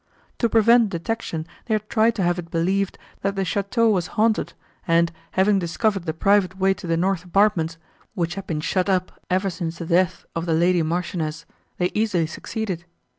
To 0.39 0.49
prevent 0.49 0.89
detection 0.89 1.45
they 1.67 1.75
had 1.75 1.87
tried 1.87 2.15
to 2.15 2.23
have 2.23 2.39
it 2.39 2.49
believed, 2.49 2.97
that 3.21 3.35
the 3.35 3.43
château 3.43 3.93
was 3.93 4.07
haunted, 4.17 4.53
and, 4.87 5.11
having 5.33 5.59
discovered 5.59 6.05
the 6.05 6.13
private 6.15 6.57
way 6.57 6.73
to 6.73 6.87
the 6.87 6.97
north 6.97 7.23
apartments, 7.23 7.77
which 8.15 8.33
had 8.33 8.47
been 8.47 8.61
shut 8.61 8.89
up 8.89 9.11
ever 9.29 9.51
since 9.51 9.77
the 9.77 9.85
death 9.85 10.25
of 10.35 10.47
the 10.47 10.55
lady 10.55 10.81
marchioness, 10.81 11.45
they 11.77 11.91
easily 11.93 12.25
succeeded. 12.25 12.85